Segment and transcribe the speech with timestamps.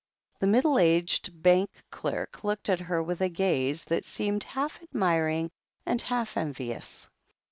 [0.39, 5.51] The middle aged bank clerk looked at her with a gaze that seemed half admiring
[5.85, 7.07] and half envious.